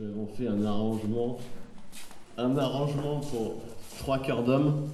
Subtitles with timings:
[0.00, 1.38] nous avons fait un arrangement,
[2.38, 3.56] un arrangement pour
[3.98, 4.88] trois cœurs d'hommes,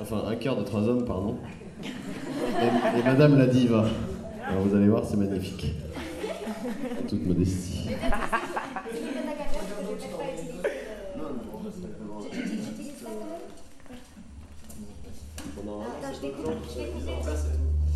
[0.00, 1.38] enfin un cœur de trois hommes, pardon.
[1.82, 3.84] Et, Madame la diva.
[4.46, 5.74] Alors vous allez voir, c'est magnifique.
[7.02, 7.88] En toute modestie.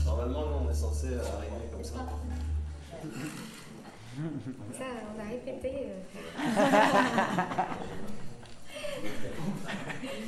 [0.05, 1.95] Normalement, on est censé arriver comme ça.
[4.79, 5.71] Ça, on a répété.
[5.75, 6.39] euh.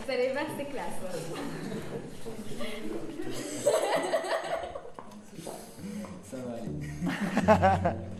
[0.04, 1.00] Vous allez voir, c'est classe.
[6.30, 6.52] Ça va
[7.86, 7.96] aller.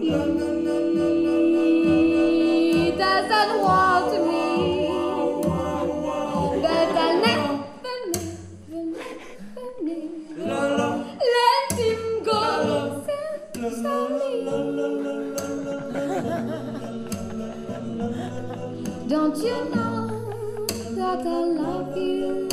[0.00, 0.06] He
[2.96, 4.88] doesn't want me,
[6.62, 6.88] but
[11.34, 12.40] let him go.
[19.06, 20.66] Don't you know
[20.96, 22.49] that I love you?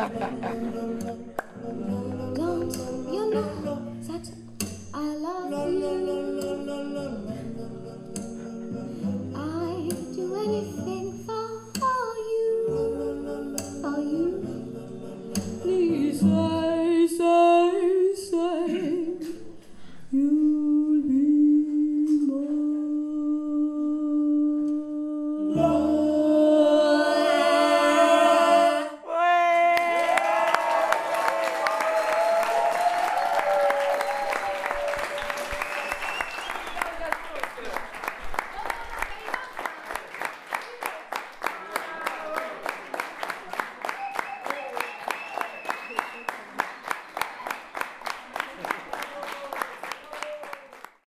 [0.00, 0.89] どうぞ。